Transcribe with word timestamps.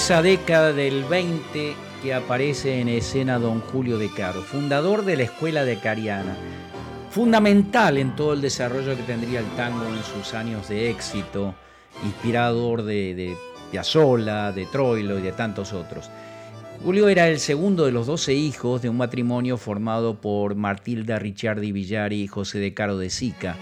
esa 0.00 0.22
década 0.22 0.72
del 0.72 1.04
20 1.04 1.76
que 2.02 2.14
aparece 2.14 2.80
en 2.80 2.88
escena 2.88 3.38
don 3.38 3.60
Julio 3.60 3.98
de 3.98 4.08
Caro, 4.10 4.40
fundador 4.40 5.04
de 5.04 5.18
la 5.18 5.24
Escuela 5.24 5.66
de 5.66 5.78
Cariana, 5.78 6.34
fundamental 7.10 7.98
en 7.98 8.16
todo 8.16 8.32
el 8.32 8.40
desarrollo 8.40 8.96
que 8.96 9.02
tendría 9.02 9.40
el 9.40 9.56
tango 9.56 9.84
en 9.84 10.02
sus 10.02 10.32
años 10.32 10.70
de 10.70 10.88
éxito, 10.88 11.54
inspirador 12.02 12.82
de, 12.82 13.14
de 13.14 13.36
Piazzolla, 13.70 14.52
de 14.52 14.64
Troilo 14.64 15.18
y 15.18 15.22
de 15.22 15.32
tantos 15.32 15.74
otros. 15.74 16.10
Julio 16.82 17.06
era 17.10 17.28
el 17.28 17.38
segundo 17.38 17.84
de 17.84 17.92
los 17.92 18.06
doce 18.06 18.32
hijos 18.32 18.80
de 18.80 18.88
un 18.88 18.96
matrimonio 18.96 19.58
formado 19.58 20.18
por 20.18 20.54
Martilda 20.54 21.18
Ricciardi 21.18 21.72
Villari 21.72 22.22
y 22.22 22.26
José 22.26 22.58
de 22.58 22.72
Caro 22.72 22.96
de 22.96 23.10
Sica. 23.10 23.56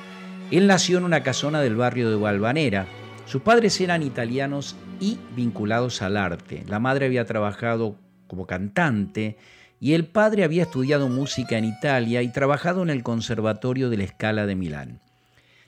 Él 0.52 0.68
nació 0.68 0.98
en 0.98 1.04
una 1.04 1.24
casona 1.24 1.60
del 1.60 1.74
barrio 1.74 2.08
de 2.10 2.16
Valvanera. 2.16 2.86
Sus 3.26 3.42
padres 3.42 3.80
eran 3.80 4.04
italianos 4.04 4.76
y 5.00 5.18
vinculados 5.34 6.02
al 6.02 6.16
arte. 6.16 6.64
La 6.68 6.78
madre 6.78 7.06
había 7.06 7.24
trabajado 7.24 7.96
como 8.26 8.46
cantante 8.46 9.36
y 9.80 9.94
el 9.94 10.06
padre 10.06 10.44
había 10.44 10.64
estudiado 10.64 11.08
música 11.08 11.56
en 11.56 11.64
Italia 11.64 12.22
y 12.22 12.32
trabajado 12.32 12.82
en 12.82 12.90
el 12.90 13.02
Conservatorio 13.02 13.90
de 13.90 13.96
la 13.98 14.06
Scala 14.06 14.46
de 14.46 14.56
Milán. 14.56 15.00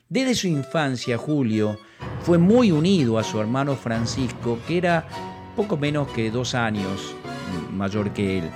Desde 0.09 0.35
su 0.35 0.49
infancia, 0.49 1.17
Julio 1.17 1.79
fue 2.23 2.39
muy 2.39 2.73
unido 2.73 3.19
a 3.19 3.23
su 3.23 3.41
hermano 3.41 3.77
Francisco, 3.77 4.59
que 4.67 4.79
era 4.79 5.07
poco 5.55 5.77
menos 5.77 6.09
que 6.09 6.31
dos 6.31 6.55
años 6.55 7.15
mayor 7.73 8.13
que 8.13 8.39
él. 8.39 8.51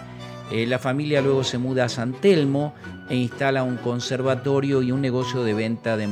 Eh, 0.50 0.66
la 0.66 0.78
familia 0.78 1.22
luego 1.22 1.42
se 1.42 1.59
muda 1.59 1.84
a 1.84 1.88
San 1.88 2.12
Telmo 2.12 2.75
e 3.09 3.16
instala 3.16 3.62
un 3.62 3.77
conservatorio 3.77 4.83
y 4.83 4.92
un 4.92 5.00
negocio 5.00 5.42
de 5.42 5.55
venta 5.55 5.97
de 5.97 6.09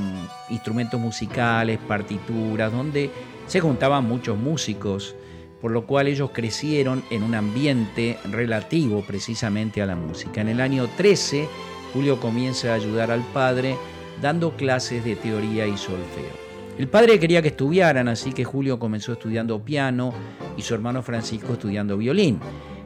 instrumentos 0.48 1.00
musicales, 1.00 1.78
partituras, 1.86 2.72
donde 2.72 3.10
se 3.46 3.60
juntaban 3.60 4.04
muchos 4.04 4.38
músicos, 4.38 5.14
por 5.60 5.70
lo 5.70 5.86
cual 5.86 6.08
ellos 6.08 6.30
crecieron 6.32 7.02
en 7.10 7.22
un 7.22 7.34
ambiente 7.34 8.18
relativo 8.30 9.02
precisamente 9.06 9.80
a 9.82 9.86
la 9.86 9.96
música. 9.96 10.40
En 10.40 10.48
el 10.48 10.60
año 10.60 10.88
13, 10.96 11.48
Julio 11.92 12.18
comienza 12.18 12.72
a 12.72 12.74
ayudar 12.74 13.10
al 13.10 13.22
padre 13.32 13.76
dando 14.20 14.56
clases 14.56 15.04
de 15.04 15.16
teoría 15.16 15.66
y 15.66 15.76
solfeo. 15.76 16.42
El 16.78 16.88
padre 16.88 17.20
quería 17.20 17.42
que 17.42 17.48
estudiaran, 17.48 18.08
así 18.08 18.32
que 18.32 18.44
Julio 18.44 18.78
comenzó 18.78 19.12
estudiando 19.12 19.62
piano 19.62 20.12
y 20.56 20.62
su 20.62 20.74
hermano 20.74 21.02
Francisco 21.02 21.52
estudiando 21.52 21.98
violín. 21.98 22.40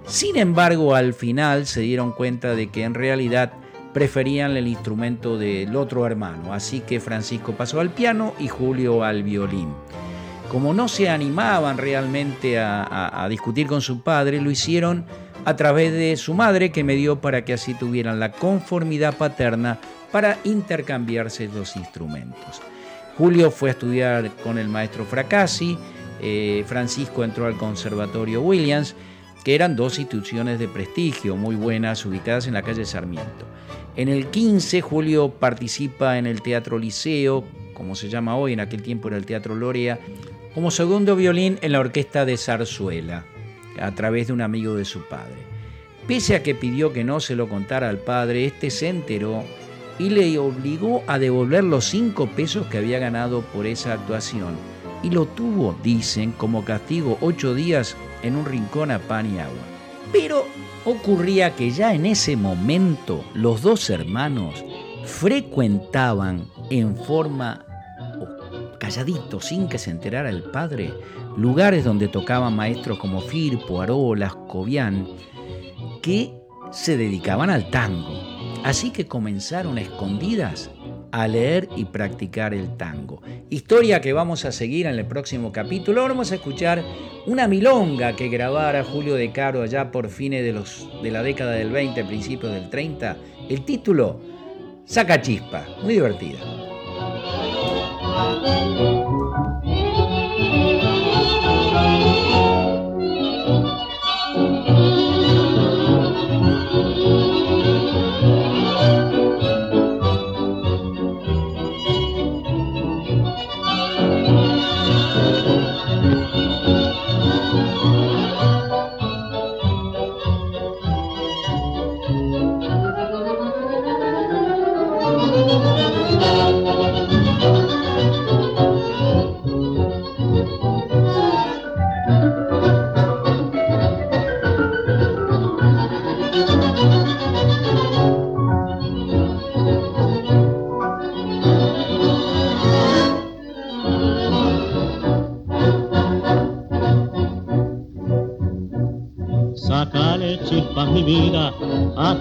Sin 0.06 0.36
embargo, 0.36 0.94
al 0.94 1.14
final 1.14 1.66
se 1.66 1.80
dieron 1.80 2.12
cuenta 2.12 2.54
de 2.54 2.68
que 2.68 2.84
en 2.84 2.94
realidad 2.94 3.52
preferían 3.92 4.56
el 4.56 4.68
instrumento 4.68 5.38
del 5.38 5.74
otro 5.76 6.04
hermano, 6.04 6.52
así 6.52 6.80
que 6.80 7.00
Francisco 7.00 7.52
pasó 7.52 7.80
al 7.80 7.90
piano 7.90 8.34
y 8.38 8.48
Julio 8.48 9.02
al 9.02 9.22
violín. 9.22 9.68
Como 10.50 10.72
no 10.72 10.88
se 10.88 11.08
animaban 11.08 11.76
realmente 11.76 12.58
a, 12.58 13.26
discutir 13.28 13.66
con 13.66 13.80
su 13.80 14.02
padre, 14.02 14.40
lo 14.40 14.50
hicieron 14.50 15.04
a 15.44 15.56
través 15.56 15.92
de 15.92 16.16
su 16.16 16.34
madre 16.34 16.70
que 16.70 16.84
me 16.84 16.94
dio 16.94 17.20
para 17.20 17.44
que 17.44 17.52
así 17.52 17.74
tuvieran 17.74 18.20
la 18.20 18.32
conformidad 18.32 19.16
paterna 19.16 19.78
para 20.12 20.38
intercambiarse 20.44 21.48
los 21.48 21.76
instrumentos. 21.76 22.62
Julio 23.18 23.50
fue 23.50 23.70
a 23.70 23.72
estudiar 23.72 24.30
con 24.42 24.58
el 24.58 24.68
maestro 24.68 25.04
Fracassi, 25.04 25.78
eh, 26.20 26.64
Francisco 26.66 27.24
entró 27.24 27.46
al 27.46 27.56
Conservatorio 27.56 28.40
Williams 28.40 28.94
que 29.44 29.54
eran 29.54 29.76
dos 29.76 29.98
instituciones 29.98 30.58
de 30.58 30.66
prestigio 30.66 31.36
muy 31.36 31.54
buenas 31.54 32.04
ubicadas 32.04 32.48
en 32.48 32.54
la 32.54 32.62
calle 32.62 32.84
Sarmiento. 32.84 33.46
En 33.94 34.08
el 34.08 34.26
15, 34.26 34.80
Julio 34.80 35.30
participa 35.30 36.18
en 36.18 36.26
el 36.26 36.42
Teatro 36.42 36.78
Liceo, 36.78 37.44
como 37.72 37.94
se 37.94 38.08
llama 38.08 38.36
hoy, 38.36 38.54
en 38.54 38.60
aquel 38.60 38.82
tiempo 38.82 39.06
era 39.06 39.16
el 39.16 39.24
Teatro 39.24 39.54
Lorea, 39.54 40.00
como 40.56 40.70
segundo 40.70 41.16
violín 41.16 41.58
en 41.60 41.72
la 41.72 41.80
orquesta 41.80 42.24
de 42.24 42.38
Zarzuela, 42.38 43.26
a 43.78 43.94
través 43.94 44.28
de 44.28 44.32
un 44.32 44.40
amigo 44.40 44.74
de 44.74 44.86
su 44.86 45.02
padre. 45.02 45.36
Pese 46.08 46.34
a 46.34 46.42
que 46.42 46.54
pidió 46.54 46.94
que 46.94 47.04
no 47.04 47.20
se 47.20 47.36
lo 47.36 47.46
contara 47.46 47.90
al 47.90 47.98
padre, 47.98 48.46
este 48.46 48.70
se 48.70 48.88
enteró 48.88 49.44
y 49.98 50.08
le 50.08 50.38
obligó 50.38 51.02
a 51.08 51.18
devolver 51.18 51.62
los 51.62 51.84
cinco 51.84 52.26
pesos 52.28 52.68
que 52.68 52.78
había 52.78 52.98
ganado 52.98 53.42
por 53.42 53.66
esa 53.66 53.92
actuación. 53.92 54.56
Y 55.02 55.10
lo 55.10 55.26
tuvo, 55.26 55.76
dicen, 55.82 56.32
como 56.32 56.64
castigo 56.64 57.18
ocho 57.20 57.54
días 57.54 57.94
en 58.22 58.34
un 58.34 58.46
rincón 58.46 58.90
a 58.90 58.98
pan 58.98 59.26
y 59.26 59.38
agua. 59.38 59.52
Pero 60.10 60.46
ocurría 60.86 61.54
que 61.54 61.70
ya 61.70 61.92
en 61.92 62.06
ese 62.06 62.34
momento 62.34 63.22
los 63.34 63.60
dos 63.60 63.90
hermanos 63.90 64.64
frecuentaban 65.04 66.46
en 66.70 66.96
forma 66.96 67.66
calladito, 68.86 69.40
sin 69.40 69.66
que 69.66 69.78
se 69.78 69.90
enterara 69.90 70.30
el 70.30 70.44
padre, 70.44 70.94
lugares 71.36 71.84
donde 71.84 72.06
tocaban 72.06 72.54
maestros 72.54 73.00
como 73.00 73.20
Firpo, 73.20 73.82
Arolas, 73.82 74.36
Cobian, 74.46 75.08
que 76.00 76.32
se 76.70 76.96
dedicaban 76.96 77.50
al 77.50 77.68
tango. 77.68 78.16
Así 78.62 78.92
que 78.92 79.08
comenzaron 79.08 79.78
escondidas 79.78 80.70
a 81.10 81.26
leer 81.26 81.68
y 81.74 81.86
practicar 81.86 82.54
el 82.54 82.76
tango. 82.76 83.22
Historia 83.50 84.00
que 84.00 84.12
vamos 84.12 84.44
a 84.44 84.52
seguir 84.52 84.86
en 84.86 84.96
el 84.96 85.06
próximo 85.06 85.50
capítulo. 85.50 86.02
Ahora 86.02 86.14
vamos 86.14 86.30
a 86.30 86.36
escuchar 86.36 86.84
una 87.26 87.48
milonga 87.48 88.14
que 88.14 88.28
grabara 88.28 88.84
Julio 88.84 89.16
de 89.16 89.32
Caro 89.32 89.62
allá 89.62 89.90
por 89.90 90.10
fines 90.10 90.44
de, 90.44 90.52
los, 90.52 90.88
de 91.02 91.10
la 91.10 91.24
década 91.24 91.52
del 91.52 91.70
20, 91.70 92.04
principios 92.04 92.52
del 92.52 92.70
30. 92.70 93.16
El 93.48 93.64
título, 93.64 94.20
Saca 94.84 95.20
Chispa, 95.20 95.66
muy 95.82 95.94
divertida. 95.94 96.55
Thank 98.16 98.80
you. 98.80 99.15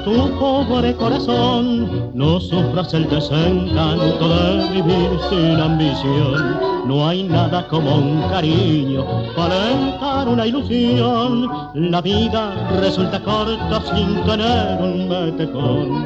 Tu 0.05 0.39
pobre 0.39 0.95
corazón, 0.95 2.11
no 2.13 2.39
sufras 2.39 2.93
el 2.93 3.09
desencanto 3.09 4.29
de 4.29 4.69
vivir 4.69 5.09
sin 5.29 5.59
ambición. 5.59 6.57
No 6.87 7.07
hay 7.07 7.23
nada 7.23 7.67
como 7.67 7.95
un 7.95 8.21
cariño 8.29 9.05
para 9.35 9.53
alentar 9.53 10.29
una 10.29 10.47
ilusión. 10.47 11.49
La 11.73 12.01
vida 12.01 12.53
resulta 12.79 13.19
corta 13.21 13.81
sin 13.93 14.23
tener 14.23 14.81
un 14.81 15.09
metejón. 15.09 16.05